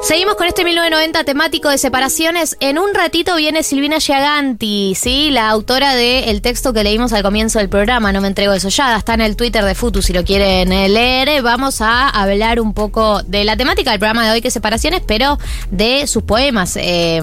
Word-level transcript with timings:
Seguimos 0.00 0.36
con 0.36 0.46
este 0.46 0.64
1990 0.64 1.24
temático 1.24 1.68
de 1.68 1.76
separaciones. 1.76 2.56
En 2.60 2.78
un 2.78 2.94
ratito 2.94 3.34
viene 3.36 3.62
Silvina 3.62 3.98
Giaganti, 3.98 4.94
¿sí? 4.94 5.30
La 5.30 5.50
autora 5.50 5.94
del 5.94 6.40
texto 6.40 6.72
que 6.72 6.84
leímos 6.84 7.12
al 7.12 7.22
comienzo 7.22 7.58
del 7.58 7.68
programa, 7.68 8.12
No 8.12 8.20
me 8.20 8.28
entrego 8.28 8.52
desollada. 8.52 8.96
Está 8.96 9.14
en 9.14 9.22
el 9.22 9.36
Twitter 9.36 9.64
de 9.64 9.74
Futu 9.74 10.00
si 10.00 10.12
lo 10.12 10.24
quieren 10.24 10.72
eh, 10.72 10.88
leer. 10.88 11.42
Vamos 11.42 11.80
a 11.80 12.08
hablar 12.08 12.60
un 12.60 12.74
poco 12.74 13.22
de 13.24 13.44
la 13.44 13.56
temática 13.56 13.90
del 13.90 13.98
programa 13.98 14.24
de 14.24 14.32
hoy, 14.32 14.40
que 14.40 14.48
es 14.48 14.54
separaciones, 14.54 15.02
pero 15.04 15.36
de 15.70 16.06
sus 16.06 16.22
poemas. 16.22 16.76
Eh, 16.76 17.20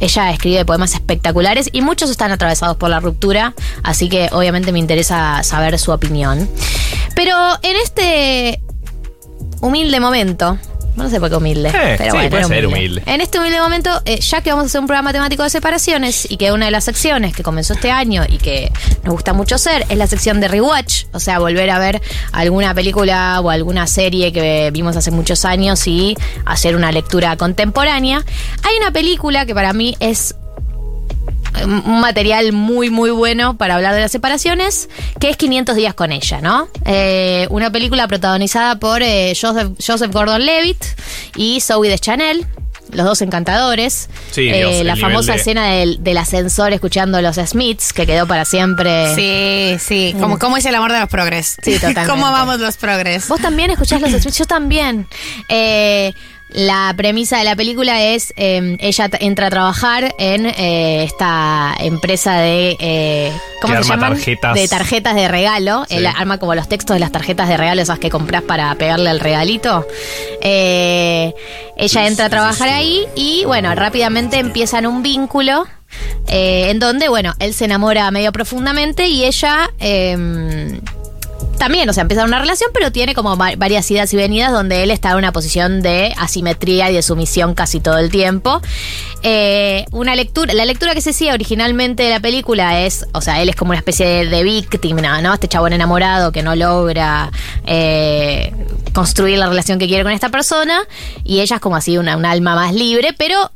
ella 0.00 0.30
escribe 0.32 0.64
poemas 0.64 0.94
espectaculares 0.94 1.70
y 1.72 1.80
muchos 1.80 2.10
están 2.10 2.32
atravesados 2.32 2.76
por 2.76 2.90
la 2.90 3.00
ruptura, 3.00 3.54
así 3.82 4.08
que 4.08 4.28
obviamente 4.32 4.72
me 4.72 4.80
interesa 4.80 5.42
saber 5.44 5.78
su 5.78 5.92
opinión. 5.92 6.50
Pero 7.14 7.36
en 7.62 7.76
este 7.76 8.60
humilde 9.60 10.00
momento, 10.00 10.58
no 10.96 11.10
sé 11.10 11.20
por 11.20 11.28
qué 11.30 11.36
humilde. 11.36 11.68
Eh, 11.68 11.94
pero 11.98 12.12
sí, 12.12 12.16
bueno, 12.16 12.30
puede 12.30 12.44
ser 12.44 12.66
humilde. 12.66 13.02
En 13.06 13.20
este 13.20 13.38
humilde 13.38 13.60
momento, 13.60 13.90
eh, 14.04 14.20
ya 14.20 14.40
que 14.40 14.50
vamos 14.50 14.64
a 14.64 14.66
hacer 14.66 14.80
un 14.80 14.86
programa 14.86 15.12
temático 15.12 15.42
de 15.42 15.50
separaciones 15.50 16.30
y 16.30 16.36
que 16.36 16.52
una 16.52 16.66
de 16.66 16.70
las 16.70 16.84
secciones 16.84 17.34
que 17.34 17.42
comenzó 17.42 17.74
este 17.74 17.90
año 17.90 18.24
y 18.28 18.38
que 18.38 18.70
nos 19.02 19.14
gusta 19.14 19.32
mucho 19.32 19.56
hacer 19.56 19.84
es 19.88 19.98
la 19.98 20.06
sección 20.06 20.40
de 20.40 20.48
rewatch, 20.48 21.04
o 21.12 21.20
sea, 21.20 21.38
volver 21.38 21.70
a 21.70 21.78
ver 21.78 22.00
alguna 22.32 22.74
película 22.74 23.40
o 23.40 23.50
alguna 23.50 23.86
serie 23.86 24.32
que 24.32 24.70
vimos 24.72 24.96
hace 24.96 25.10
muchos 25.10 25.44
años 25.44 25.86
y 25.86 26.16
hacer 26.46 26.76
una 26.76 26.92
lectura 26.92 27.36
contemporánea. 27.36 28.24
Hay 28.62 28.76
una 28.78 28.92
película 28.92 29.46
que 29.46 29.54
para 29.54 29.72
mí 29.72 29.96
es 30.00 30.34
un 31.62 32.00
material 32.00 32.52
muy, 32.52 32.90
muy 32.90 33.10
bueno 33.10 33.56
para 33.56 33.76
hablar 33.76 33.94
de 33.94 34.00
las 34.00 34.10
separaciones, 34.12 34.88
que 35.20 35.30
es 35.30 35.36
500 35.36 35.76
días 35.76 35.94
con 35.94 36.10
ella, 36.12 36.40
¿no? 36.40 36.68
Eh, 36.84 37.46
una 37.50 37.70
película 37.70 38.08
protagonizada 38.08 38.78
por 38.78 39.02
eh, 39.02 39.32
Joseph, 39.40 39.70
Joseph 39.84 40.12
Gordon-Levitt 40.12 40.84
y 41.36 41.60
Zoe 41.60 41.88
Deschanel. 41.88 42.46
Los 42.92 43.06
dos 43.06 43.22
encantadores. 43.22 44.08
Sí, 44.30 44.48
Eh, 44.48 44.58
Dios, 44.58 44.84
la 44.84 44.94
famosa 44.94 45.32
de- 45.32 45.38
escena 45.38 45.66
del, 45.68 46.04
del 46.04 46.18
ascensor 46.18 46.72
escuchando 46.74 47.20
los 47.22 47.36
Smiths, 47.36 47.92
que 47.92 48.06
quedó 48.06 48.26
para 48.26 48.44
siempre. 48.44 49.14
Sí, 49.16 49.76
sí. 49.84 50.14
Como, 50.20 50.38
¿Cómo 50.38 50.58
es 50.58 50.64
el 50.66 50.74
amor 50.74 50.92
de 50.92 51.00
los 51.00 51.08
progres? 51.08 51.56
Sí, 51.62 51.72
totalmente. 51.74 52.08
¿Cómo 52.08 52.30
vamos 52.30 52.60
los 52.60 52.76
progres? 52.76 53.26
Vos 53.26 53.40
también 53.40 53.70
escuchás 53.70 54.00
los 54.00 54.10
Smiths, 54.10 54.38
yo 54.38 54.44
también. 54.44 55.08
Eh, 55.48 56.12
la 56.54 56.94
premisa 56.96 57.38
de 57.38 57.44
la 57.44 57.56
película 57.56 58.00
es 58.02 58.32
eh, 58.36 58.76
ella 58.78 59.10
entra 59.20 59.48
a 59.48 59.50
trabajar 59.50 60.14
en 60.18 60.46
eh, 60.46 61.02
esta 61.02 61.74
empresa 61.80 62.38
de 62.38 62.76
eh, 62.78 63.32
¿cómo 63.60 63.74
Que 63.74 63.82
se 63.82 63.92
arma 63.92 64.02
llaman? 64.06 64.18
tarjetas. 64.18 64.54
De 64.54 64.68
tarjetas 64.68 65.14
de 65.16 65.28
regalo. 65.28 65.84
Sí. 65.88 65.96
Él 65.96 66.06
arma 66.06 66.38
como 66.38 66.54
los 66.54 66.68
textos 66.68 66.94
de 66.94 67.00
las 67.00 67.10
tarjetas 67.10 67.48
de 67.48 67.56
regalo, 67.56 67.82
esas 67.82 67.98
que 67.98 68.08
compras 68.08 68.42
para 68.42 68.72
pegarle 68.76 69.10
al 69.10 69.18
regalito. 69.20 69.86
Eh, 70.42 71.34
ella 71.76 72.06
entra 72.06 72.26
a 72.26 72.30
trabajar 72.30 72.68
ahí 72.68 73.04
y 73.16 73.44
bueno, 73.46 73.74
rápidamente 73.74 74.38
empiezan 74.38 74.86
un 74.86 75.02
vínculo. 75.02 75.66
en 76.28 76.78
donde, 76.78 77.08
bueno, 77.08 77.34
él 77.40 77.52
se 77.52 77.64
enamora 77.66 78.10
medio 78.10 78.32
profundamente 78.32 79.06
y 79.08 79.24
ella 79.24 79.70
eh, 79.78 80.80
también, 81.64 81.88
o 81.88 81.94
sea, 81.94 82.02
empieza 82.02 82.24
una 82.24 82.38
relación, 82.38 82.68
pero 82.74 82.92
tiene 82.92 83.14
como 83.14 83.38
va- 83.38 83.56
varias 83.56 83.90
idas 83.90 84.12
y 84.12 84.18
venidas 84.18 84.52
donde 84.52 84.82
él 84.82 84.90
está 84.90 85.12
en 85.12 85.16
una 85.16 85.32
posición 85.32 85.80
de 85.80 86.12
asimetría 86.18 86.90
y 86.90 86.94
de 86.94 87.00
sumisión 87.00 87.54
casi 87.54 87.80
todo 87.80 87.96
el 87.96 88.10
tiempo. 88.10 88.60
Eh, 89.22 89.86
una 89.90 90.14
lectura, 90.14 90.52
la 90.52 90.66
lectura 90.66 90.92
que 90.92 91.00
se 91.00 91.10
hacía 91.10 91.32
originalmente 91.32 92.02
de 92.02 92.10
la 92.10 92.20
película 92.20 92.82
es, 92.82 93.06
o 93.14 93.22
sea, 93.22 93.40
él 93.40 93.48
es 93.48 93.56
como 93.56 93.70
una 93.70 93.78
especie 93.78 94.26
de, 94.26 94.42
víctima, 94.42 95.22
¿no? 95.22 95.32
Este 95.32 95.48
chabón 95.48 95.72
enamorado 95.72 96.32
que 96.32 96.42
no 96.42 96.54
logra 96.54 97.30
eh, 97.64 98.52
construir 98.92 99.38
la 99.38 99.46
relación 99.46 99.78
que 99.78 99.86
quiere 99.86 100.02
con 100.04 100.12
esta 100.12 100.28
persona 100.28 100.82
y 101.24 101.40
ella 101.40 101.56
es 101.56 101.62
como 101.62 101.76
así 101.76 101.96
una, 101.96 102.18
un 102.18 102.26
alma 102.26 102.54
más 102.54 102.74
libre, 102.74 103.14
pero 103.16 103.50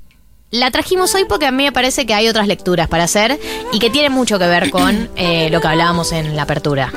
la 0.51 0.71
trajimos 0.71 1.15
hoy 1.15 1.27
porque 1.29 1.45
a 1.45 1.51
mí 1.51 1.65
me 1.65 1.73
parece 1.73 2.07
que 2.07 2.15
hay 2.15 2.27
otras 2.27 2.47
lecturas 2.47 2.89
para 2.89 3.05
hacer 3.05 3.39
y 3.71 3.79
que 3.81 3.91
tienen 3.91 4.13
mucho 4.13 4.39
que 4.39 4.47
ver 4.47 4.71
con 4.71 5.11
eh, 5.17 5.51
lo 5.51 5.61
que 5.61 5.69
hablábamos 5.69 6.13
en 6.13 6.37
la 6.37 6.45
apertura. 6.45 6.91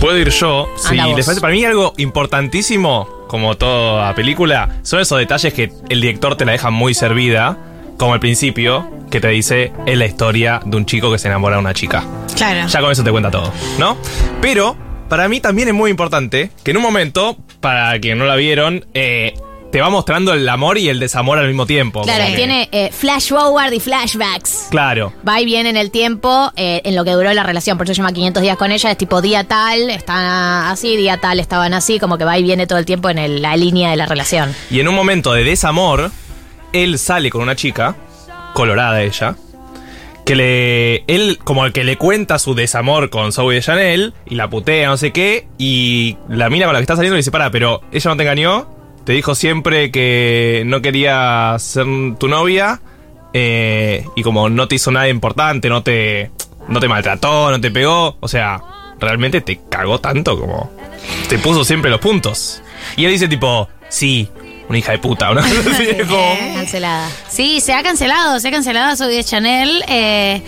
Puedo 0.00 0.16
ir 0.18 0.28
yo. 0.30 0.68
Vos. 1.06 1.16
les 1.16 1.26
parece- 1.26 1.40
para 1.40 1.52
mí 1.52 1.64
algo 1.64 1.92
importantísimo, 1.96 3.08
como 3.26 3.56
toda 3.56 4.14
película, 4.14 4.78
son 4.82 5.00
esos 5.00 5.18
detalles 5.18 5.52
que 5.52 5.72
el 5.88 6.00
director 6.00 6.36
te 6.36 6.44
la 6.44 6.52
deja 6.52 6.70
muy 6.70 6.94
servida, 6.94 7.58
como 7.96 8.14
al 8.14 8.20
principio, 8.20 8.88
que 9.10 9.20
te 9.20 9.28
dice, 9.28 9.72
es 9.86 9.98
la 9.98 10.06
historia 10.06 10.60
de 10.64 10.76
un 10.76 10.86
chico 10.86 11.10
que 11.10 11.18
se 11.18 11.26
enamora 11.28 11.56
de 11.56 11.60
una 11.62 11.74
chica. 11.74 12.04
Claro. 12.36 12.68
Ya 12.68 12.80
con 12.80 12.92
eso 12.92 13.02
te 13.02 13.10
cuenta 13.10 13.30
todo, 13.30 13.52
¿no? 13.78 13.96
Pero 14.40 14.76
para 15.08 15.28
mí 15.28 15.40
también 15.40 15.68
es 15.68 15.74
muy 15.74 15.90
importante 15.90 16.50
que 16.62 16.70
en 16.70 16.76
un 16.76 16.82
momento, 16.84 17.36
para 17.60 17.98
quien 17.98 18.18
no 18.18 18.24
la 18.24 18.36
vieron, 18.36 18.86
eh, 18.94 19.34
te 19.70 19.80
va 19.80 19.90
mostrando 19.90 20.32
el 20.32 20.48
amor 20.48 20.78
y 20.78 20.88
el 20.88 20.98
desamor 20.98 21.38
al 21.38 21.46
mismo 21.46 21.66
tiempo. 21.66 22.02
Claro, 22.02 22.24
que- 22.26 22.36
tiene 22.36 22.68
eh, 22.72 22.90
flash 22.92 23.28
forward 23.28 23.72
y 23.72 23.80
flashbacks. 23.80 24.68
Claro. 24.70 25.12
Va 25.28 25.40
y 25.40 25.44
viene 25.44 25.68
en 25.70 25.76
el 25.76 25.90
tiempo, 25.90 26.50
eh, 26.56 26.80
en 26.84 26.94
lo 26.96 27.04
que 27.04 27.10
duró 27.12 27.32
la 27.34 27.42
relación, 27.42 27.76
por 27.76 27.84
eso 27.86 27.94
se 27.94 27.98
llama 27.98 28.12
500 28.12 28.42
días 28.42 28.56
con 28.56 28.72
ella, 28.72 28.90
es 28.90 28.96
tipo 28.98 29.20
día 29.20 29.44
tal, 29.44 29.90
están 29.90 30.24
así, 30.70 30.96
día 30.96 31.18
tal, 31.18 31.38
estaban 31.40 31.74
así, 31.74 31.98
como 31.98 32.16
que 32.18 32.24
va 32.24 32.38
y 32.38 32.42
viene 32.42 32.66
todo 32.66 32.78
el 32.78 32.86
tiempo 32.86 33.10
en 33.10 33.18
el- 33.18 33.42
la 33.42 33.56
línea 33.56 33.90
de 33.90 33.96
la 33.96 34.06
relación. 34.06 34.54
Y 34.70 34.80
en 34.80 34.88
un 34.88 34.94
momento 34.94 35.32
de 35.32 35.44
desamor, 35.44 36.10
él 36.72 36.98
sale 36.98 37.30
con 37.30 37.42
una 37.42 37.56
chica, 37.56 37.94
colorada 38.54 39.02
ella, 39.02 39.36
que 40.24 40.34
le. 40.36 40.96
Él, 41.06 41.38
como 41.42 41.64
el 41.64 41.72
que 41.72 41.84
le 41.84 41.96
cuenta 41.96 42.38
su 42.38 42.54
desamor 42.54 43.08
con 43.08 43.32
Zoe 43.32 43.54
de 43.54 43.62
Chanel, 43.62 44.12
y 44.26 44.34
la 44.34 44.50
putea, 44.50 44.88
no 44.88 44.96
sé 44.98 45.10
qué, 45.12 45.46
y 45.56 46.16
la 46.28 46.50
mina 46.50 46.66
con 46.66 46.74
la 46.74 46.80
que 46.80 46.82
está 46.82 46.96
saliendo 46.96 47.14
le 47.14 47.20
dice: 47.20 47.30
Para, 47.30 47.50
pero 47.50 47.80
ella 47.92 48.10
no 48.10 48.16
te 48.16 48.22
engañó, 48.24 48.68
te 49.08 49.14
dijo 49.14 49.34
siempre 49.34 49.90
que 49.90 50.64
no 50.66 50.82
quería 50.82 51.56
ser 51.58 51.86
tu 52.18 52.28
novia, 52.28 52.82
eh, 53.32 54.04
y 54.16 54.22
como 54.22 54.50
no 54.50 54.68
te 54.68 54.74
hizo 54.74 54.90
nada 54.90 55.08
importante, 55.08 55.70
no 55.70 55.82
te. 55.82 56.30
No 56.68 56.78
te 56.78 56.88
maltrató, 56.88 57.50
no 57.50 57.58
te 57.58 57.70
pegó, 57.70 58.18
o 58.20 58.28
sea, 58.28 58.60
realmente 59.00 59.40
te 59.40 59.60
cagó 59.70 59.98
tanto 59.98 60.38
como. 60.38 60.70
Te 61.30 61.38
puso 61.38 61.64
siempre 61.64 61.90
los 61.90 62.00
puntos. 62.00 62.60
Y 62.98 63.06
él 63.06 63.12
dice, 63.12 63.28
tipo, 63.28 63.66
sí, 63.88 64.28
una 64.68 64.76
hija 64.76 64.92
de 64.92 64.98
puta, 64.98 65.30
una 65.30 65.40
cosa 65.40 65.70
así, 65.70 65.84
es 65.88 66.06
como- 66.06 66.36
Cancelada. 66.54 67.08
Sí, 67.30 67.62
se 67.62 67.72
ha 67.72 67.82
cancelado, 67.82 68.38
se 68.40 68.48
ha 68.48 68.50
cancelado 68.50 68.94
Soy 68.94 69.16
de 69.16 69.24
Chanel. 69.24 69.82
eh, 69.88 70.42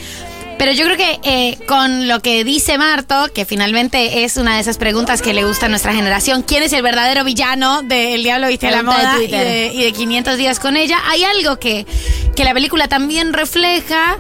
pero 0.60 0.72
yo 0.72 0.84
creo 0.84 0.96
que 0.98 1.20
eh, 1.22 1.58
con 1.66 2.06
lo 2.06 2.20
que 2.20 2.44
dice 2.44 2.76
Marto, 2.76 3.32
que 3.32 3.46
finalmente 3.46 4.24
es 4.24 4.36
una 4.36 4.56
de 4.56 4.60
esas 4.60 4.76
preguntas 4.76 5.22
que 5.22 5.32
le 5.32 5.42
gusta 5.42 5.64
a 5.64 5.68
nuestra 5.70 5.94
generación, 5.94 6.42
¿quién 6.42 6.62
es 6.62 6.74
el 6.74 6.82
verdadero 6.82 7.24
villano 7.24 7.80
de 7.80 8.14
El 8.14 8.24
Diablo 8.24 8.46
Viste 8.48 8.66
a 8.66 8.72
la 8.72 8.76
Pregunta 8.80 8.98
de 8.98 9.06
Moda 9.06 9.24
y 9.24 9.28
de, 9.28 9.70
y 9.72 9.84
de 9.84 9.92
500 9.92 10.36
días 10.36 10.60
con 10.60 10.76
ella? 10.76 10.98
Hay 11.06 11.24
algo 11.24 11.58
que, 11.58 11.86
que 12.36 12.44
la 12.44 12.52
película 12.52 12.88
también 12.88 13.32
refleja 13.32 14.18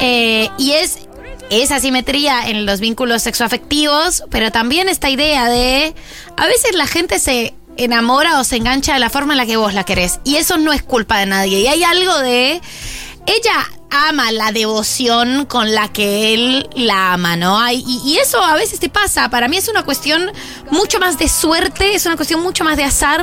eh, 0.00 0.48
y 0.56 0.72
es 0.72 0.96
esa 1.50 1.78
simetría 1.78 2.48
en 2.48 2.64
los 2.64 2.80
vínculos 2.80 3.24
sexoafectivos, 3.24 4.24
pero 4.30 4.50
también 4.50 4.88
esta 4.88 5.10
idea 5.10 5.50
de 5.50 5.94
a 6.38 6.46
veces 6.46 6.74
la 6.74 6.86
gente 6.86 7.18
se 7.18 7.52
enamora 7.76 8.40
o 8.40 8.44
se 8.44 8.56
engancha 8.56 8.94
de 8.94 9.00
la 9.00 9.10
forma 9.10 9.34
en 9.34 9.36
la 9.36 9.44
que 9.44 9.58
vos 9.58 9.74
la 9.74 9.84
querés 9.84 10.20
y 10.24 10.36
eso 10.36 10.56
no 10.56 10.72
es 10.72 10.82
culpa 10.82 11.18
de 11.18 11.26
nadie. 11.26 11.60
Y 11.60 11.66
hay 11.66 11.84
algo 11.84 12.18
de 12.20 12.62
ella 13.26 13.70
ama 13.92 14.32
la 14.32 14.52
devoción 14.52 15.44
con 15.46 15.74
la 15.74 15.92
que 15.92 16.32
él 16.34 16.68
la 16.74 17.12
ama, 17.12 17.36
¿no? 17.36 17.60
Hay- 17.60 17.84
Y, 17.86 18.00
y 18.12 18.18
eso 18.18 18.42
a 18.42 18.54
veces 18.54 18.80
te 18.80 18.88
pasa. 18.88 19.28
Para 19.28 19.48
mí 19.48 19.56
es 19.56 19.68
una 19.68 19.84
cuestión 19.84 20.30
mucho 20.70 20.98
más 20.98 21.18
de 21.18 21.28
suerte, 21.28 21.94
es 21.94 22.06
una 22.06 22.16
cuestión 22.16 22.42
mucho 22.42 22.64
más 22.64 22.76
de 22.76 22.84
azar 22.84 23.22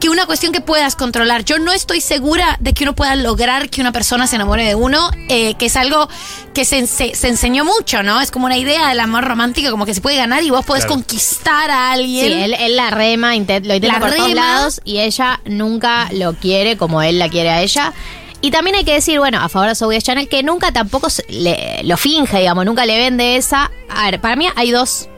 que 0.00 0.08
una 0.08 0.26
cuestión 0.26 0.52
que 0.52 0.60
puedas 0.60 0.96
controlar. 0.96 1.44
Yo 1.44 1.58
no 1.58 1.72
estoy 1.72 2.00
segura 2.00 2.56
de 2.60 2.72
que 2.74 2.84
uno 2.84 2.94
pueda 2.94 3.14
lograr 3.16 3.70
que 3.70 3.80
una 3.80 3.92
persona 3.92 4.26
se 4.26 4.36
enamore 4.36 4.64
de 4.64 4.74
uno, 4.74 5.10
eh, 5.28 5.54
que 5.54 5.66
es 5.66 5.76
algo 5.76 6.08
que 6.54 6.64
se, 6.64 6.86
se 6.86 7.28
enseñó 7.28 7.64
mucho, 7.64 8.02
¿no? 8.02 8.20
Es 8.20 8.30
como 8.30 8.46
una 8.46 8.56
idea 8.56 8.88
del 8.88 9.00
amor 9.00 9.24
romántico, 9.24 9.70
como 9.70 9.86
que 9.86 9.94
se 9.94 10.00
puede 10.00 10.16
ganar 10.16 10.42
y 10.42 10.50
vos 10.50 10.64
podés 10.64 10.84
Claro. 10.84 10.96
conquistar 10.96 11.70
a 11.70 11.92
alguien. 11.92 12.26
Sí, 12.26 12.32
él, 12.42 12.54
él 12.58 12.76
la 12.76 12.90
rema, 12.90 13.28
lo 13.28 13.34
intenta 13.34 13.68
La 13.68 14.00
por 14.00 14.14
todos 14.14 14.32
lados 14.32 14.80
y 14.84 14.98
ella 14.98 15.40
nunca 15.44 16.08
lo 16.12 16.34
quiere 16.34 16.76
como 16.76 17.02
él 17.02 17.18
la 17.18 17.28
quiere 17.28 17.50
a 17.50 17.62
ella. 17.62 17.92
Y 18.40 18.50
también 18.52 18.76
hay 18.76 18.84
que 18.84 18.94
decir, 18.94 19.18
bueno, 19.18 19.40
a 19.40 19.48
favor 19.48 19.68
de 19.68 19.74
Zoe 19.74 20.00
Chanel, 20.00 20.28
que 20.28 20.42
nunca 20.44 20.70
tampoco 20.72 21.08
le- 21.28 21.82
lo 21.84 21.96
finge, 21.96 22.38
digamos, 22.38 22.64
nunca 22.64 22.86
le 22.86 22.96
vende 22.96 23.36
esa. 23.36 23.70
A 23.88 24.10
ver, 24.10 24.20
para 24.20 24.36
mí 24.36 24.46
hay 24.54 24.70
dos, 24.70 25.08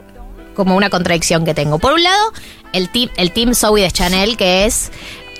como 0.55 0.75
una 0.75 0.89
contradicción 0.89 1.45
que 1.45 1.53
tengo. 1.53 1.77
Por 1.77 1.93
un 1.93 2.01
lado, 2.03 2.33
el 2.73 2.89
team, 2.89 3.09
el 3.17 3.31
team 3.31 3.53
Zoe 3.53 3.81
de 3.81 3.91
Chanel, 3.91 4.37
que 4.37 4.65
es 4.65 4.91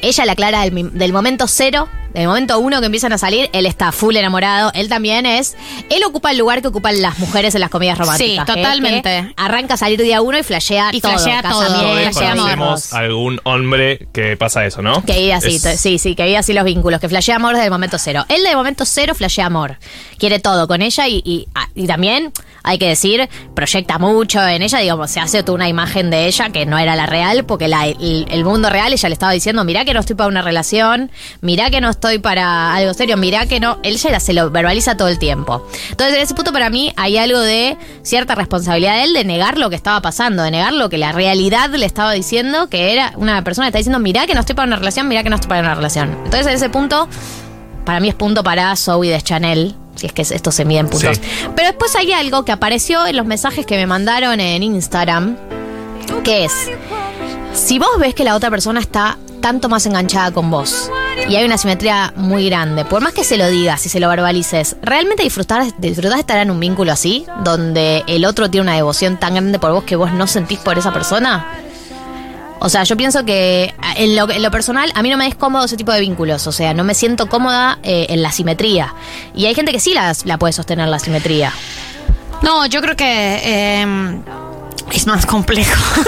ella 0.04 0.26
la 0.26 0.36
clara 0.36 0.62
del, 0.62 0.98
del 0.98 1.12
momento 1.14 1.48
cero 1.48 1.88
De 2.14 2.28
momento 2.28 2.60
uno 2.60 2.80
que 2.80 2.86
empiezan 2.88 3.14
a 3.14 3.18
salir, 3.18 3.50
él 3.54 3.66
está 3.66 3.92
full 3.92 4.16
enamorado. 4.16 4.72
Él 4.74 4.90
también 4.90 5.26
es. 5.26 5.56
Él 5.90 6.04
ocupa 6.04 6.32
el 6.32 6.38
lugar 6.38 6.62
que 6.62 6.68
ocupan 6.68 7.02
las 7.02 7.20
mujeres 7.20 7.56
en 7.56 7.62
las 7.62 7.70
comedias 7.70 7.98
románticas. 7.98 8.46
Sí, 8.48 8.54
totalmente. 8.54 9.02
que 9.28 9.34
arranca 9.38 9.76
a 9.76 9.78
salir 9.78 10.02
día 10.02 10.22
uno 10.22 10.38
y 10.38 10.44
flashea 10.44 10.90
Y 10.92 11.02
todo. 11.02 11.14
flashea 11.14 11.42
todo, 11.42 11.64
conocemos 12.14 12.94
algún 12.94 13.40
hombre 13.44 14.08
que 14.14 14.38
pasa 14.38 14.66
eso, 14.66 14.82
¿no? 14.82 15.04
Que 15.06 15.14
vive 15.20 15.34
así, 15.34 15.56
Es- 15.56 15.80
sí, 15.80 15.98
sí, 15.98 16.16
que 16.16 16.24
vive 16.26 16.38
así 16.38 16.54
los 16.54 16.64
vínculos, 16.66 17.00
que 17.00 17.10
flashea 17.10 17.36
amor 17.38 17.54
desde 17.54 17.66
el 17.66 17.72
momento 17.72 17.98
cero. 17.98 18.26
Él 18.30 18.44
de 18.44 18.56
momento 18.56 18.86
cero 18.86 19.16
flashea 19.16 19.46
amor. 19.46 19.78
Quiere 20.18 20.40
todo 20.40 20.68
con 20.68 20.82
ella 20.82 21.08
y, 21.08 21.22
y, 21.26 21.48
ah, 21.56 21.68
y 21.76 21.88
también, 21.88 22.32
hay 22.64 22.78
que 22.78 22.88
decir, 22.88 23.28
proyecta 23.56 23.98
mucho 23.98 24.46
en 24.46 24.62
ella, 24.62 24.80
digamos, 24.80 25.10
se 25.12 25.20
hace 25.20 25.44
toda 25.44 25.56
una 25.56 25.68
imagen 25.70 26.10
de 26.10 26.28
ella 26.28 26.50
que 26.50 26.66
no 26.66 26.78
era 26.78 26.96
la 26.96 27.06
real, 27.06 27.46
porque 27.46 27.68
la- 27.68 27.88
el, 27.88 28.26
el 28.30 28.44
mundo 28.46 28.70
real 28.70 28.94
ella 28.94 29.10
le 29.10 29.14
estaba 29.14 29.32
diciendo, 29.32 29.64
mirá 29.64 29.86
que 29.86 29.94
no 29.94 30.00
estoy 30.00 30.16
para 30.16 30.28
una 30.30 30.42
relación, 30.42 31.12
mirá 31.42 31.70
que 31.70 31.82
no 31.82 31.90
estoy 31.90 32.01
para 32.22 32.74
algo 32.74 32.94
serio, 32.94 33.18
mirá 33.18 33.46
que 33.46 33.60
no, 33.60 33.78
él 33.84 33.98
ya 33.98 34.20
se 34.20 34.34
lo 34.34 34.50
verbaliza 34.50 34.98
todo 34.98 35.08
el 35.08 35.20
tiempo. 35.20 35.66
Entonces, 35.90 36.16
en 36.16 36.22
ese 36.22 36.34
punto 36.34 36.52
para 36.52 36.70
mí 36.70 36.92
hay 36.98 37.18
algo 37.18 37.40
de 37.40 37.78
cierta 38.04 38.36
responsabilidad 38.36 38.96
de 38.96 39.04
él 39.04 39.14
de 39.14 39.24
negar 39.24 39.58
lo 39.58 39.70
que 39.70 39.76
estaba 39.76 40.02
pasando, 40.02 40.44
de 40.44 40.52
negar 40.52 40.74
lo 40.74 40.90
que 40.90 40.98
la 40.98 41.12
realidad 41.12 41.70
le 41.70 41.86
estaba 41.86 42.12
diciendo, 42.12 42.68
que 42.70 42.94
era 42.94 43.14
una 43.16 43.44
persona 43.44 43.68
que 43.68 43.70
está 43.70 43.78
diciendo, 43.78 44.00
mirá 44.00 44.28
que 44.28 44.34
no 44.34 44.40
estoy 44.42 44.56
para 44.56 44.68
una 44.68 44.78
relación, 44.78 45.08
mirá 45.08 45.24
que 45.24 45.30
no 45.30 45.36
estoy 45.36 45.50
para 45.50 45.62
una 45.62 45.76
relación. 45.76 46.12
Entonces, 46.26 46.48
en 46.48 46.54
ese 46.54 46.70
punto, 46.70 47.08
para 47.86 48.00
mí 48.00 48.10
es 48.10 48.16
punto 48.16 48.44
para 48.44 48.76
Zoe 48.76 49.10
de 49.10 49.22
Chanel. 49.22 49.76
Si 49.96 50.08
es 50.08 50.14
que 50.14 50.22
esto 50.22 50.52
se 50.52 50.66
mide 50.66 50.80
en 50.80 50.90
puntos. 50.90 51.18
Sí. 51.18 51.24
Pero 51.56 51.68
después 51.68 51.96
hay 51.96 52.12
algo 52.14 52.44
que 52.46 52.52
apareció 52.52 53.06
en 53.06 53.18
los 53.18 53.26
mensajes 53.26 53.66
que 53.66 53.76
me 53.76 53.86
mandaron 53.86 54.40
en 54.40 54.64
Instagram. 54.64 55.38
Que 56.24 56.46
es. 56.46 56.54
Si 57.54 57.78
vos 57.78 57.90
ves 58.00 58.16
que 58.16 58.24
la 58.24 58.36
otra 58.36 58.50
persona 58.50 58.80
está 58.80 59.18
tanto 59.42 59.70
más 59.70 59.86
enganchada 59.86 60.32
con 60.32 60.50
vos 60.50 60.90
y 61.28 61.36
hay 61.36 61.46
una 61.46 61.58
simetría 61.58 62.14
muy 62.16 62.48
grande, 62.48 62.86
por 62.86 63.02
más 63.02 63.14
que 63.14 63.24
se 63.24 63.38
lo 63.38 63.48
digas 63.48 63.86
y 63.86 63.90
se 63.90 64.00
lo 64.00 64.10
verbalices, 64.10 64.76
¿realmente 64.82 65.24
disfrutar, 65.24 65.64
disfrutás 65.78 66.16
de 66.16 66.22
estar 66.22 66.38
en 66.38 66.52
un 66.52 66.60
vínculo 66.60 66.92
así? 66.92 67.26
Donde 67.44 68.04
el 68.08 68.26
otro 68.26 68.50
tiene 68.50 68.64
una 68.64 68.76
devoción 68.76 69.18
tan 69.18 69.36
grande 69.36 69.60
por 69.60 69.72
vos 69.72 69.84
que 69.84 69.96
vos 69.96 70.12
no 70.12 70.28
sentís 70.28 70.60
por 70.60 70.78
esa 70.78 70.92
persona? 70.92 71.46
O 72.64 72.70
sea, 72.70 72.84
yo 72.84 72.96
pienso 72.96 73.26
que 73.26 73.74
en 73.96 74.16
lo, 74.16 74.30
en 74.30 74.44
lo 74.44 74.52
personal 74.52 74.92
a 74.94 75.02
mí 75.02 75.10
no 75.10 75.18
me 75.18 75.28
es 75.28 75.34
cómodo 75.34 75.66
ese 75.66 75.78
tipo 75.78 75.92
de 75.92 76.00
vínculos. 76.00 76.46
O 76.46 76.52
sea, 76.52 76.76
no 76.76 76.84
me 76.84 76.94
siento 76.94 77.28
cómoda 77.28 77.80
eh, 77.82 78.06
en 78.10 78.22
la 78.22 78.32
simetría. 78.32 78.94
Y 79.34 79.48
hay 79.48 79.56
gente 79.56 79.72
que 79.72 79.80
sí 79.80 79.96
la, 79.96 80.16
la 80.26 80.38
puede 80.38 80.54
sostener 80.54 80.88
la 80.88 81.00
simetría. 81.00 81.52
No, 82.44 82.68
yo 82.68 82.82
creo 82.82 82.96
que 82.96 83.42
eh, 83.44 84.22
es 84.94 85.08
más 85.08 85.26
complejo. 85.26 85.82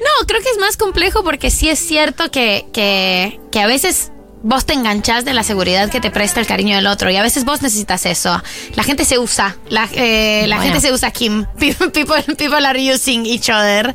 no, 0.00 0.26
creo 0.26 0.42
que 0.42 0.50
es 0.50 0.58
más 0.58 0.72
complejo 0.84 1.24
porque 1.24 1.50
sí 1.50 1.70
es 1.70 1.78
cierto 1.78 2.30
que, 2.30 2.66
que, 2.74 3.40
que 3.50 3.60
a 3.60 3.66
veces 3.66 4.12
vos 4.46 4.66
te 4.66 4.74
enganchás 4.74 5.24
de 5.24 5.32
la 5.32 5.42
seguridad 5.42 5.88
que 5.90 6.02
te 6.02 6.10
presta 6.10 6.38
el 6.38 6.46
cariño 6.46 6.76
del 6.76 6.86
otro 6.86 7.10
y 7.10 7.16
a 7.16 7.22
veces 7.22 7.46
vos 7.46 7.62
necesitas 7.62 8.04
eso. 8.04 8.42
La 8.74 8.82
gente 8.84 9.06
se 9.06 9.18
usa, 9.18 9.56
la, 9.70 9.88
eh, 9.92 10.44
la 10.46 10.56
Bueno. 10.56 10.70
gente 10.72 10.86
se 10.86 10.92
usa 10.92 11.10
Kim. 11.10 11.46
People, 11.58 11.88
people, 12.36 12.66
are 12.66 12.78
using 12.94 13.24
each 13.24 13.48
other. 13.48 13.94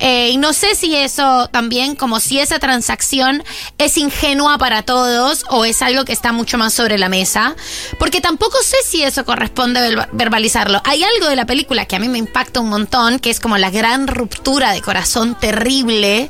Eh, 0.00 0.28
y 0.32 0.36
no 0.36 0.52
sé 0.52 0.74
si 0.74 0.94
eso 0.94 1.48
también, 1.48 1.96
como 1.96 2.20
si 2.20 2.38
esa 2.38 2.58
transacción 2.58 3.42
es 3.78 3.96
ingenua 3.96 4.58
para 4.58 4.82
todos 4.82 5.44
o 5.48 5.64
es 5.64 5.80
algo 5.80 6.04
que 6.04 6.12
está 6.12 6.30
mucho 6.32 6.58
más 6.58 6.74
sobre 6.74 6.98
la 6.98 7.08
mesa, 7.08 7.56
porque 7.98 8.20
tampoco 8.20 8.58
sé 8.62 8.76
si 8.84 9.02
eso 9.02 9.24
corresponde 9.24 9.80
verba- 9.80 10.08
verbalizarlo. 10.12 10.82
Hay 10.84 11.02
algo 11.04 11.28
de 11.30 11.36
la 11.36 11.46
película 11.46 11.86
que 11.86 11.96
a 11.96 11.98
mí 11.98 12.08
me 12.08 12.18
impacta 12.18 12.60
un 12.60 12.68
montón, 12.68 13.18
que 13.18 13.30
es 13.30 13.40
como 13.40 13.56
la 13.56 13.70
gran 13.70 14.08
ruptura 14.08 14.72
de 14.72 14.82
corazón 14.82 15.38
terrible, 15.40 16.28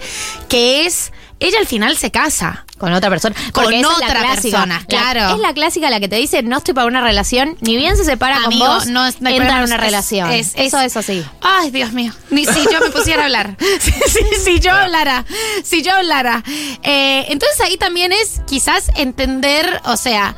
que 0.49 0.87
es, 0.87 1.11
ella 1.41 1.59
al 1.59 1.67
final 1.67 1.97
se 1.97 2.13
casa. 2.13 2.66
Con 2.79 2.93
otra 2.93 3.09
persona. 3.09 3.35
Con 3.53 3.65
Porque 3.65 3.85
otra 3.87 4.23
persona, 4.35 4.81
La- 4.81 4.85
claro. 4.87 5.35
es 5.35 5.41
la 5.41 5.55
clásica 5.55 5.89
la 5.89 5.99
que 5.99 6.09
te 6.09 6.17
dice, 6.17 6.43
no 6.43 6.59
estoy 6.59 6.75
para 6.75 6.87
una 6.87 7.01
relación, 7.01 7.57
ni 7.63 7.75
bien 7.77 7.97
se 7.97 8.05
separa 8.05 8.37
Amigo, 8.45 8.67
con 8.67 8.75
vos, 8.77 8.87
no 8.89 9.07
es- 9.07 9.21
no 9.23 9.31
entra 9.31 9.59
en 9.59 9.65
una 9.65 9.77
es- 9.77 9.81
relación. 9.81 10.31
es- 10.31 10.53
Eso 10.57 10.79
es- 10.81 10.87
es 10.93 10.97
así. 10.99 11.25
Ay, 11.41 11.71
Dios 11.71 11.93
mío. 11.93 12.13
Ni 12.31 12.45
si 12.45 12.65
yo 12.71 12.81
me 12.81 12.91
pusiera 12.91 13.23
a 13.23 13.25
hablar. 13.25 13.57
Si, 13.81 13.93
si- 13.93 14.41
si 14.45 14.61
yo 14.61 14.73
hablara. 14.73 15.25
Si 15.65 15.83
yo 15.83 15.93
hablara. 15.95 16.43
Eh, 16.83 17.25
entonces 17.29 17.59
ahí 17.63 17.79
también 17.79 18.13
es 18.13 18.43
quizás 18.47 18.91
entender, 18.97 19.81
o 19.85 19.97
sea, 19.97 20.37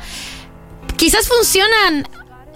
quizás 0.97 1.27
funcionan. 1.27 2.07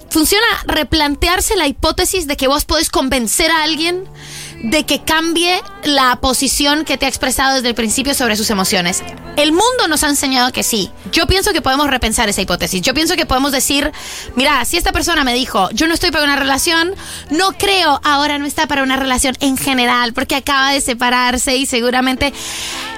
Funciona 0.10 0.46
replantearse 0.66 1.56
la 1.56 1.68
hipótesis 1.68 2.28
de 2.28 2.38
que 2.38 2.48
vos 2.48 2.66
podés 2.66 2.90
convencer 2.90 3.50
a 3.52 3.64
alguien 3.64 4.06
de 4.64 4.86
que 4.86 5.02
cambie 5.02 5.62
la 5.84 6.16
posición 6.22 6.86
que 6.86 6.98
te 6.98 7.06
ha 7.06 7.10
expresado 7.10 7.56
desde 7.56 7.68
el 7.68 7.76
principio 7.76 8.14
sobre 8.14 8.38
sus 8.38 8.50
emociones. 8.50 9.04
El 9.36 9.52
mundo 9.52 9.88
nos 9.90 10.04
ha 10.04 10.10
enseñado 10.10 10.52
que 10.52 10.64
sí. 10.64 10.90
Yo 11.12 11.28
pienso 11.28 11.52
que 11.52 11.62
podemos 11.62 11.90
repensar 11.90 12.30
esa 12.30 12.42
hipótesis. 12.42 12.82
Yo 12.82 12.94
pienso 12.94 13.16
que 13.16 13.26
podemos 13.26 13.52
decir, 13.52 13.92
mira, 14.36 14.64
si 14.64 14.78
esta 14.78 14.94
persona 14.94 15.24
me 15.24 15.34
dijo, 15.34 15.70
yo 15.72 15.88
no 15.88 15.94
estoy 15.94 16.12
para 16.12 16.24
una 16.24 16.38
relación, 16.38 16.96
no 17.30 17.52
creo 17.52 18.00
ahora 18.04 18.40
no 18.40 18.46
está 18.46 18.66
para 18.66 18.84
una 18.84 18.96
relación 18.96 19.36
en 19.42 19.58
general, 19.58 20.14
porque 20.14 20.36
acaba 20.36 20.72
de 20.72 20.82
separarse 20.82 21.58
y 21.58 21.66
seguramente 21.66 22.34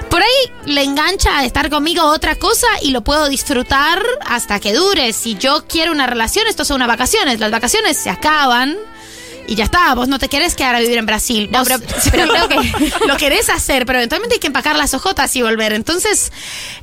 por 0.08 0.22
ahí 0.22 0.72
le 0.72 0.84
engancha 0.84 1.36
a 1.36 1.44
estar 1.44 1.68
conmigo 1.68 2.04
otra 2.04 2.36
cosa 2.36 2.68
y 2.80 2.92
lo 2.92 3.02
puedo 3.02 3.28
disfrutar 3.28 4.00
hasta 4.24 4.60
que 4.60 4.72
dure. 4.72 5.12
Si 5.12 5.34
yo 5.34 5.64
quiero 5.66 5.90
una 5.90 6.06
relación, 6.06 6.46
esto 6.46 6.64
son 6.64 6.76
unas 6.76 6.88
vacaciones. 6.88 7.40
Las 7.40 7.50
vacaciones 7.50 7.96
se 7.96 8.10
acaban. 8.10 8.76
Y 9.48 9.54
ya 9.54 9.64
está, 9.64 9.94
vos 9.94 10.08
no 10.08 10.18
te 10.18 10.28
querés 10.28 10.54
quedar 10.54 10.74
a 10.74 10.80
vivir 10.80 10.98
en 10.98 11.06
Brasil. 11.06 11.48
No, 11.50 11.60
Vos- 11.60 11.68
pero- 11.68 11.82
pero 12.10 12.26
creo 12.32 12.48
que- 12.48 13.06
lo 13.06 13.16
querés 13.16 13.48
hacer, 13.48 13.86
pero 13.86 13.98
eventualmente 13.98 14.34
hay 14.34 14.40
que 14.40 14.46
empacar 14.48 14.76
las 14.76 14.92
ojotas 14.94 15.34
y 15.36 15.42
volver. 15.42 15.72
Entonces, 15.72 16.32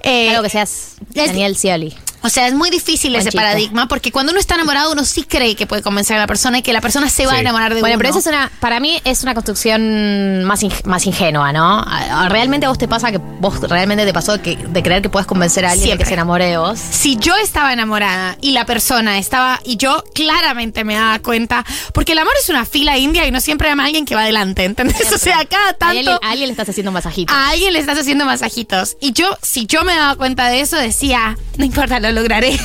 eh, 0.02 0.38
que 0.44 0.50
seas 0.50 0.96
Daniel 1.28 1.56
Scioli. 1.58 1.96
O 2.24 2.30
sea, 2.30 2.48
es 2.48 2.54
muy 2.54 2.70
difícil 2.70 3.16
ese 3.16 3.32
paradigma 3.32 3.88
porque 3.88 4.12
cuando 4.12 4.32
uno 4.32 4.40
está 4.40 4.56
enamorado 4.56 4.92
uno 4.92 5.04
sí 5.06 5.24
cree 5.24 5.56
que 5.56 5.68
puede 5.68 5.82
convencer 5.82 6.16
a 6.18 6.20
la 6.20 6.28
persona 6.28 6.60
y 6.60 6.62
que 6.62 6.74
la 6.74 6.82
persona 6.82 7.10
se 7.10 7.26
va 7.26 7.34
a 7.34 7.40
enamorar 7.40 7.74
de 7.74 7.82
Bueno, 7.82 7.96
uno. 7.96 8.00
pero 8.00 8.10
esa 8.10 8.20
es 8.20 8.26
una, 8.28 8.52
para 8.60 8.80
mí 8.80 9.00
es 9.06 9.24
una 9.24 9.34
construcción 9.34 10.44
más, 10.46 10.62
ing- 10.64 10.84
más 10.86 11.06
ingenua, 11.06 11.52
¿no? 11.54 11.86
¿Realmente 12.30 12.66
a 12.66 12.70
vos 12.70 12.78
te 12.78 12.88
pasa 12.88 13.12
que 13.12 13.18
vos 13.18 13.60
realmente 13.62 14.06
te 14.06 14.14
pasó 14.14 14.42
que, 14.42 14.56
de 14.58 14.84
creer 14.84 15.02
que 15.02 15.10
puedes 15.10 15.28
convencer 15.28 15.66
a 15.66 15.72
alguien 15.72 15.84
de 15.84 15.88
Siempre. 15.90 16.06
que 16.06 16.08
se 16.10 16.14
enamore 16.14 16.46
de 16.46 16.58
vos? 16.58 16.80
si 16.80 17.18
yo 17.18 17.36
estaba 17.36 17.74
enamorada 17.74 18.38
y 18.42 18.52
la 18.52 18.66
persona 18.66 19.18
estaba 19.18 19.60
y 19.64 19.78
yo 19.78 20.04
claramente 20.14 20.84
me 20.84 20.96
daba 20.96 21.20
cuenta 21.20 21.66
porque 21.94 22.14
el 22.14 22.20
amor 22.20 22.34
es 22.42 22.50
una 22.50 22.66
fila 22.66 22.98
india 22.98 23.26
y 23.28 23.32
no 23.32 23.42
siempre 23.42 23.70
ama 23.70 23.84
a 23.84 23.86
alguien 23.88 24.06
que 24.06 24.16
va 24.16 24.22
adelante 24.24 24.64
¿entendés? 24.64 25.12
o 25.12 25.18
sea 25.18 25.44
cada 25.46 25.76
A 25.80 25.90
alguien, 25.90 26.06
tanto 26.06 26.26
a 26.26 26.30
alguien 26.32 26.48
le 26.48 26.52
estás 26.52 26.70
haciendo 26.70 26.90
un 26.92 26.94
masajito. 26.94 27.34
a 27.34 27.50
alguien 27.50 27.74
le 27.74 27.80
estás 27.80 28.00
haciendo 28.00 28.26
masajitos 28.26 28.98
y 29.02 29.12
yo 29.14 29.28
si 29.42 29.66
yo 29.66 29.84
me 29.84 29.96
daba 29.96 30.16
cuenta 30.16 30.48
de 30.50 30.62
eso 30.62 30.78
decía 30.78 31.38
no 31.58 31.66
importa 31.66 32.00
lo 32.00 32.12
lograré. 32.14 32.58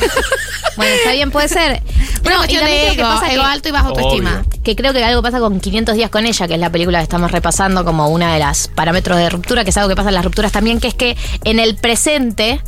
Bueno, 0.76 0.94
está 0.94 1.12
bien, 1.12 1.30
puede 1.30 1.48
ser. 1.48 1.82
una 2.24 2.30
No, 2.36 2.44
y 2.44 2.46
cuestión 2.48 2.64
de 2.66 2.96
que 2.96 3.02
pasa 3.02 3.32
ego 3.32 3.42
que- 3.42 3.48
alto 3.48 3.68
y 3.68 3.72
baja 3.72 3.88
autoestima. 3.88 4.44
Que 4.62 4.76
creo 4.76 4.92
que 4.92 5.02
algo 5.02 5.22
pasa 5.22 5.40
con 5.40 5.58
500 5.60 5.94
días 5.96 6.10
con 6.10 6.26
ella, 6.26 6.46
que 6.46 6.54
es 6.54 6.60
la 6.60 6.70
película 6.70 6.98
que 6.98 7.04
estamos 7.04 7.30
repasando 7.32 7.84
como 7.84 8.08
una 8.08 8.32
de 8.34 8.38
las 8.38 8.68
parámetros 8.68 9.18
de 9.18 9.28
ruptura, 9.30 9.64
que 9.64 9.70
es 9.70 9.76
algo 9.76 9.88
que 9.88 9.96
pasa 9.96 10.10
en 10.10 10.14
las 10.14 10.24
rupturas 10.24 10.52
también, 10.52 10.78
que 10.78 10.88
es 10.88 10.94
que 10.94 11.16
en 11.44 11.58
el 11.58 11.74
presente 11.76 12.60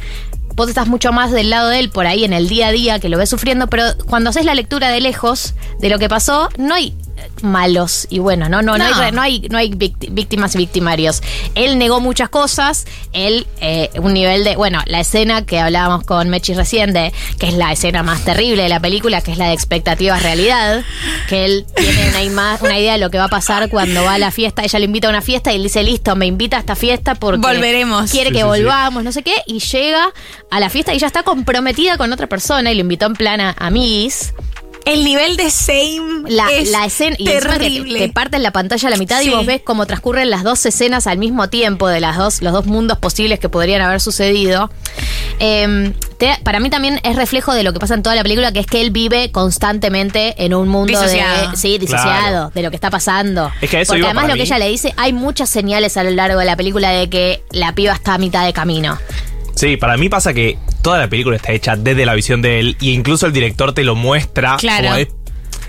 vos 0.57 0.69
estás 0.69 0.89
mucho 0.89 1.13
más 1.13 1.31
del 1.31 1.51
lado 1.51 1.69
de 1.69 1.79
él 1.79 1.91
por 1.91 2.07
ahí 2.07 2.25
en 2.25 2.33
el 2.33 2.49
día 2.49 2.69
a 2.69 2.73
día 2.73 2.99
que 3.01 3.09
lo 3.09 3.17
ves 3.19 3.31
sufriendo, 3.31 3.69
pero 3.69 3.85
cuando 4.09 4.31
haces 4.31 4.45
la 4.45 4.55
lectura 4.55 4.89
de 4.91 5.01
lejos 5.01 5.55
de 5.79 5.89
lo 5.91 5.99
que 5.99 6.09
pasó, 6.09 6.49
no 6.59 6.75
hay 6.75 6.95
malos 7.43 8.07
y 8.11 8.19
buenos, 8.19 8.49
¿no? 8.51 8.63
No, 8.63 8.77
no, 8.79 8.89
No. 8.89 8.97
hay, 9.03 9.13
no 9.13 9.23
hay, 9.23 9.41
no 9.51 9.59
hay 9.59 9.71
víct- 9.71 10.09
víctimas 10.13 10.55
y 10.55 10.59
victimarios. 10.59 11.23
Él 11.55 11.79
negó 11.79 12.01
muchas 12.01 12.29
cosas, 12.29 12.87
él, 13.13 13.47
eh, 13.61 13.91
un 14.01 14.13
nivel 14.15 14.45
de, 14.45 14.57
bueno, 14.57 14.81
la 14.87 15.01
escena 15.01 15.45
que 15.47 15.59
hablábamos 15.61 16.05
con 16.05 16.29
Mechi 16.29 16.55
recién, 16.55 16.93
de, 16.93 17.13
que 17.39 17.49
es 17.49 17.55
la 17.55 17.73
escena 17.73 18.03
más 18.03 18.25
terrible 18.25 18.63
de 18.63 18.69
la 18.69 18.81
película, 18.81 19.21
que 19.21 19.33
es 19.33 19.39
la 19.39 19.47
de 19.49 19.53
expectativas 19.55 20.23
realidad, 20.23 20.83
que 21.29 21.45
él 21.45 21.67
tiene 21.77 22.09
una, 22.11 22.23
ima- 22.23 22.59
una 22.61 22.79
idea 22.79 22.93
de 22.93 22.99
lo 22.99 23.11
que 23.11 23.19
va 23.19 23.25
a 23.25 23.29
pasar 23.29 23.69
cuando 23.69 24.05
va 24.05 24.15
a 24.15 24.19
la 24.19 24.31
fiesta, 24.31 24.63
ella 24.63 24.79
le 24.79 24.85
invita 24.85 25.07
a 25.07 25.11
una 25.11 25.23
fiesta 25.23 25.53
y 25.53 25.57
él 25.57 25.63
dice, 25.63 25.83
listo, 25.83 26.17
me 26.17 26.27
invita 26.27 26.57
a 26.57 26.61
esta 26.61 26.77
fiesta 26.77 27.15
porque 27.15 27.41
Volveremos. 27.47 28.11
quiere 28.11 28.31
Sí, 28.31 28.33
que 28.35 28.41
sí, 28.41 28.45
sí. 28.45 28.49
volvamos, 28.49 29.03
no 29.05 29.13
sé 29.13 29.23
qué, 29.23 29.35
y 29.47 29.59
llega 29.61 30.13
a 30.51 30.61
la 30.61 30.71
fiesta 30.71 30.95
y 30.95 30.99
ya 30.99 31.07
está 31.07 31.23
comprometida 31.23 31.97
con 31.97 32.13
otra 32.13 32.27
persona 32.27 32.71
y 32.73 32.75
lo 32.75 32.81
invitó 32.81 33.07
en 33.07 33.15
plan 33.15 33.41
a 33.41 33.55
amiguis. 33.59 34.33
El 34.93 35.05
nivel 35.05 35.37
de 35.37 35.51
same 35.51 36.23
La, 36.29 36.49
es 36.51 36.71
la 36.71 36.85
escena 36.87 37.17
y 37.19 37.29
encima 37.29 37.55
que 37.55 37.59
te- 37.59 37.65
terrible 37.65 37.99
te, 38.01 38.09
parten 38.11 38.43
la 38.43 38.51
pantalla 38.53 38.89
a 38.89 38.91
la 38.91 38.97
mitad 38.97 39.21
Sí. 39.21 39.29
y 39.29 39.31
vos 39.31 39.47
ves 39.47 39.61
cómo 39.65 39.87
transcurren 39.87 40.31
las 40.31 40.43
dos 40.45 40.65
escenas 40.67 41.07
al 41.07 41.19
mismo 41.19 41.49
tiempo 41.49 41.89
de 41.89 42.01
las 42.01 42.17
dos, 42.17 42.43
los 42.43 42.53
dos 42.53 42.67
mundos 42.67 42.99
posibles 42.99 43.39
que 43.39 43.49
podrían 43.49 43.81
haber 43.83 44.01
sucedido. 44.01 44.71
Eh, 45.39 45.93
te- 46.19 46.39
para 46.45 46.61
mí 46.61 46.69
también 46.71 47.01
es 47.03 47.17
reflejo 47.17 47.55
de 47.55 47.63
lo 47.63 47.73
que 47.73 47.79
pasa 47.81 47.95
en 47.95 48.03
toda 48.03 48.15
la 48.15 48.23
película, 48.23 48.53
que 48.53 48.61
es 48.61 48.67
que 48.67 48.81
él 48.83 48.91
vive 48.91 49.31
constantemente 49.33 50.35
en 50.45 50.55
un 50.55 50.69
mundo 50.69 50.89
Disociado. 51.01 51.51
de. 51.53 51.57
Sí, 51.57 51.79
disociado, 51.79 52.11
Claro. 52.11 52.53
de 52.55 52.63
lo 52.63 52.71
que 52.71 52.77
está 52.77 52.91
pasando. 52.91 53.51
Es 53.61 53.71
que 53.71 53.81
eso 53.81 53.93
Porque 53.93 54.05
además 54.05 54.29
lo 54.29 54.35
que 54.35 54.43
ella 54.43 54.59
le 54.59 54.69
dice, 54.69 54.93
hay 54.97 55.13
muchas 55.13 55.49
señales 55.49 55.97
a 55.97 56.05
lo 56.05 56.11
largo 56.11 56.39
de 56.41 56.45
la 56.47 56.57
película 56.57 56.91
de 56.91 57.09
que 57.09 57.43
la 57.53 57.75
piba 57.75 57.93
está 57.95 58.15
a 58.15 58.19
mitad 58.19 58.45
de 58.45 58.53
camino. 58.53 58.99
Sí, 59.55 59.77
para 59.77 59.97
mí 59.97 60.09
pasa 60.09 60.33
que 60.35 60.59
toda 60.83 60.99
la 60.99 61.09
película 61.09 61.37
está 61.37 61.53
hecha 61.53 61.77
desde 61.77 62.05
la 62.07 62.15
visión 62.15 62.43
de 62.43 62.61
él 62.61 62.77
y 62.81 62.91
incluso 62.93 63.27
el 63.27 63.33
director 63.33 63.73
te 63.73 63.85
lo 63.85 63.95
muestra 63.95 64.57
Claro. 64.59 64.85
como 64.89 64.97
es- 64.97 65.09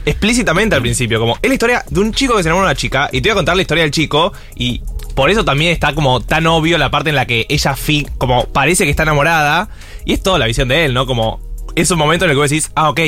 explícitamente 0.06 0.76
al 0.76 0.82
principio, 0.82 1.20
como 1.20 1.38
es 1.42 1.48
la 1.48 1.54
historia 1.54 1.84
de 1.90 2.00
un 2.00 2.12
chico 2.14 2.36
que 2.36 2.44
se 2.44 2.50
enamora 2.50 2.68
de 2.68 2.72
una 2.72 2.78
chica 2.78 3.10
y 3.12 3.22
te 3.22 3.30
voy 3.30 3.34
a 3.34 3.36
contar 3.36 3.56
la 3.56 3.62
historia 3.62 3.84
del 3.84 3.92
chico 3.92 4.34
y 4.56 4.82
por 5.16 5.30
eso 5.30 5.44
también 5.46 5.72
está 5.74 5.94
como 5.94 6.22
tan 6.22 6.48
obvio 6.48 6.78
la 6.78 6.90
parte 6.90 7.10
en 7.10 7.16
la 7.16 7.28
que 7.28 7.46
ella 7.50 7.76
fi 7.76 8.08
como 8.18 8.46
parece 8.46 8.86
que 8.86 8.90
está 8.90 9.04
enamorada. 9.04 9.68
Y 10.06 10.14
es 10.14 10.24
toda 10.24 10.40
la 10.40 10.48
visión 10.48 10.68
de 10.70 10.86
él, 10.86 10.94
¿no? 10.94 11.06
Como 11.06 11.40
esos 11.76 11.98
momentos 11.98 12.26
en 12.26 12.30
los 12.30 12.36
que 12.36 12.42
vos 12.42 12.50
decís, 12.50 12.72
ah, 12.76 12.90
ok, 12.90 13.00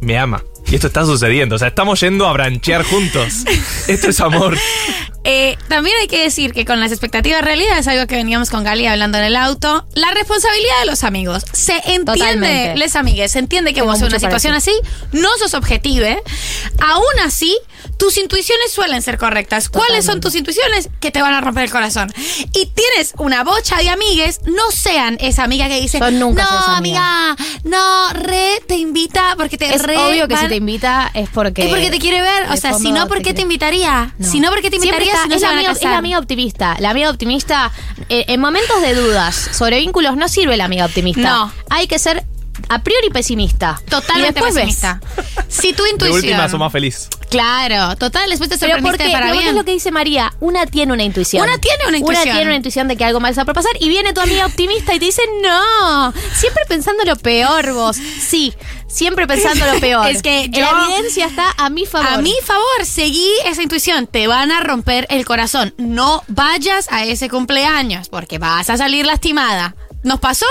me 0.00 0.16
ama. 0.18 0.42
Y 0.68 0.74
esto 0.74 0.88
está 0.88 1.04
sucediendo. 1.04 1.56
O 1.56 1.58
sea, 1.58 1.68
estamos 1.68 2.00
yendo 2.00 2.26
a 2.26 2.32
branchear 2.32 2.82
juntos. 2.84 3.44
Esto 3.88 4.08
es 4.10 4.20
amor. 4.20 4.58
Eh, 5.22 5.56
también 5.68 5.96
hay 6.00 6.06
que 6.08 6.22
decir 6.22 6.52
que 6.52 6.64
con 6.64 6.78
las 6.80 6.90
expectativas 6.92 7.42
realidad 7.42 7.78
es 7.78 7.86
algo 7.88 8.06
que 8.06 8.14
veníamos 8.16 8.50
con 8.50 8.64
Gali 8.64 8.86
hablando 8.86 9.18
en 9.18 9.24
el 9.24 9.36
auto. 9.36 9.86
La 9.94 10.10
responsabilidad 10.12 10.80
de 10.80 10.86
los 10.86 11.04
amigos. 11.04 11.44
Se 11.52 11.74
entiende, 11.76 12.12
Totalmente. 12.14 12.76
les 12.76 12.96
amigues, 12.96 13.30
se 13.32 13.38
entiende 13.38 13.70
que 13.70 13.80
Tengo 13.80 13.92
vos 13.92 14.00
en 14.00 14.06
una 14.08 14.18
situación 14.18 14.54
así 14.54 14.72
no 15.12 15.28
sos 15.38 15.54
objetive. 15.54 16.20
Aún 16.80 17.04
así, 17.24 17.56
tus 17.98 18.18
intuiciones 18.18 18.72
suelen 18.72 19.02
ser 19.02 19.18
correctas. 19.18 19.68
¿Cuáles 19.68 20.04
son 20.04 20.20
tus 20.20 20.34
intuiciones? 20.34 20.88
Que 21.00 21.10
te 21.10 21.22
van 21.22 21.32
a 21.34 21.40
romper 21.40 21.64
el 21.64 21.70
corazón. 21.70 22.12
Y 22.52 22.66
tienes 22.66 23.12
una 23.18 23.42
bocha 23.44 23.78
de 23.78 23.88
amigues, 23.88 24.40
no 24.44 24.70
sean 24.72 25.16
esa 25.20 25.44
amiga 25.44 25.68
que 25.68 25.80
dice, 25.80 25.98
nunca 26.12 26.44
no, 26.44 26.74
amiga". 26.74 27.30
amiga, 27.32 27.36
no, 27.64 28.12
re 28.12 28.60
te 28.66 28.76
invita 28.76 29.34
porque 29.36 29.56
te 29.58 29.74
Es 29.74 29.82
re 29.82 29.96
obvio 29.96 30.28
que 30.28 30.34
van- 30.34 30.42
si 30.44 30.48
te 30.50 30.55
invita 30.56 31.10
es 31.14 31.28
porque. 31.28 31.64
es 31.64 31.68
porque 31.68 31.90
te 31.90 31.98
quiere 31.98 32.20
ver. 32.22 32.48
O 32.48 32.52
de 32.52 32.56
sea, 32.56 32.74
si 32.74 32.92
no, 32.92 33.06
¿por 33.08 33.18
te 33.18 33.22
qué 33.24 33.34
te 33.34 33.42
invitaría? 33.42 34.14
No. 34.18 34.26
Si 34.30 34.40
no, 34.40 34.50
¿por 34.50 34.60
qué 34.62 34.70
te 34.70 34.76
invitaría 34.76 35.12
está- 35.12 35.22
si 35.24 35.28
no 35.28 35.34
es, 35.36 35.40
se 35.40 35.46
la 35.46 35.50
van 35.52 35.56
a 35.58 35.60
amiga, 35.60 35.72
es 35.72 35.82
la 35.82 35.96
amiga 35.98 36.18
optimista. 36.18 36.76
La 36.80 36.90
amiga 36.90 37.10
optimista, 37.10 37.72
eh, 38.08 38.24
en 38.28 38.40
momentos 38.40 38.80
de 38.82 38.94
dudas 38.94 39.34
sobre 39.52 39.78
vínculos, 39.78 40.16
no 40.16 40.28
sirve 40.28 40.56
la 40.56 40.64
amiga 40.64 40.84
optimista. 40.86 41.20
No. 41.22 41.52
Hay 41.70 41.86
que 41.86 41.98
ser 41.98 42.24
a 42.68 42.82
priori 42.82 43.10
pesimista. 43.10 43.80
Totalmente 43.88 44.40
ves. 44.40 44.54
pesimista. 44.54 45.00
Si 45.48 45.72
tu 45.72 45.82
De 45.84 45.90
intuición. 45.90 46.20
última, 46.24 46.48
sos 46.48 46.58
más 46.58 46.72
feliz. 46.72 47.08
Claro, 47.36 47.96
total, 47.96 48.30
después 48.30 48.48
te 48.48 48.56
Pero 48.58 48.72
sorprendiste 48.72 49.04
porque 49.04 49.12
para 49.12 49.32
bien. 49.32 49.48
es 49.48 49.54
lo 49.54 49.64
que 49.64 49.72
dice 49.72 49.90
María, 49.90 50.32
una 50.40 50.66
tiene 50.66 50.92
una 50.92 51.02
intuición. 51.02 51.42
Una 51.42 51.58
tiene 51.58 51.86
una 51.86 51.98
intuición. 51.98 52.24
Una 52.26 52.32
tiene 52.34 52.46
una 52.46 52.56
intuición 52.56 52.88
de 52.88 52.96
que 52.96 53.04
algo 53.04 53.20
mal 53.20 53.30
está 53.30 53.44
por 53.44 53.54
pasar 53.54 53.72
y 53.78 53.88
viene 53.88 54.12
tu 54.12 54.20
amiga 54.20 54.46
optimista 54.46 54.94
y 54.94 54.98
te 54.98 55.04
dice, 55.06 55.22
no, 55.42 56.12
siempre 56.34 56.62
pensando 56.66 57.04
lo 57.04 57.16
peor 57.16 57.72
vos. 57.72 57.96
Sí, 57.96 58.54
siempre 58.88 59.26
pensando 59.26 59.66
lo 59.66 59.78
peor. 59.80 60.06
Es 60.10 60.22
que 60.22 60.48
yo- 60.50 60.60
La 60.62 60.84
evidencia 60.86 61.26
está 61.26 61.52
a 61.58 61.68
mi 61.70 61.84
favor. 61.84 62.08
A 62.08 62.18
mi 62.18 62.34
favor, 62.44 62.84
seguí 62.84 63.28
esa 63.44 63.62
intuición. 63.62 64.06
Te 64.06 64.26
van 64.26 64.50
a 64.50 64.60
romper 64.60 65.06
el 65.10 65.24
corazón. 65.26 65.74
No 65.76 66.24
vayas 66.28 66.86
a 66.90 67.04
ese 67.04 67.28
cumpleaños 67.28 68.08
porque 68.08 68.38
vas 68.38 68.70
a 68.70 68.76
salir 68.76 69.04
lastimada. 69.04 69.76
¿Nos 70.02 70.20
pasó? 70.20 70.46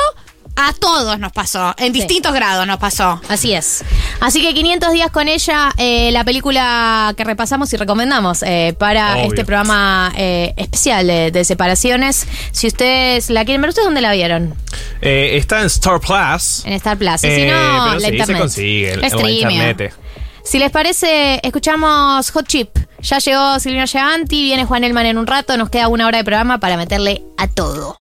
A 0.58 0.72
todos 0.74 1.20
nos 1.20 1.32
pasó. 1.34 1.74
En 1.78 1.94
Sí. 1.94 2.00
distintos 2.00 2.34
grados 2.34 2.66
nos 2.66 2.78
pasó. 2.78 3.20
Así 3.28 3.54
es. 3.54 3.84
Así 4.22 4.42
que 4.42 4.54
500 4.54 4.94
días 4.94 5.12
con 5.12 5.28
ella, 5.28 5.72
eh, 5.78 6.12
la 6.12 6.24
película 6.24 7.14
que 7.18 7.24
repasamos 7.26 7.72
y 7.74 7.78
recomendamos 7.78 8.42
eh, 8.44 8.74
para 8.78 9.16
Obvio. 9.16 9.26
este 9.26 9.44
programa 9.46 10.14
eh, 10.16 10.54
especial 10.56 11.08
de, 11.08 11.32
de 11.32 11.44
separaciones. 11.44 12.26
Si 12.52 12.68
ustedes 12.68 13.30
la 13.30 13.44
quieren 13.44 13.62
ver, 13.62 13.70
¿ustedes 13.70 13.86
dónde 13.88 14.02
la 14.02 14.14
vieron? 14.14 14.56
Eh, 15.02 15.32
está 15.38 15.60
en 15.60 15.66
Star 15.68 16.00
Plus. 16.00 16.64
En 16.66 16.74
Star 16.74 16.98
Plus. 16.98 17.16
Y 17.24 17.28
si 17.28 17.28
Eh, 17.28 17.52
no, 17.52 17.86
pero 17.90 18.00
la 18.00 18.10
sí, 18.10 18.18
se 18.26 18.34
consigue. 18.40 18.92
el- 18.94 19.30
internet. 19.30 19.94
Si 20.44 20.60
les 20.60 20.72
parece, 20.72 21.40
escuchamos 21.44 22.30
Hot 22.32 22.48
Chip. 22.48 22.70
Ya 23.02 23.18
llegó 23.20 23.60
Silvina 23.60 23.88
Giganti, 23.88 24.44
viene 24.44 24.64
Juan 24.66 24.84
Elman 24.84 25.06
en 25.08 25.18
un 25.18 25.28
rato, 25.28 25.58
nos 25.58 25.70
queda 25.70 25.88
una 25.90 26.08
hora 26.08 26.20
de 26.20 26.24
programa 26.24 26.60
para 26.60 26.78
meterle 26.78 27.24
a 27.38 27.48
todo. 27.48 27.98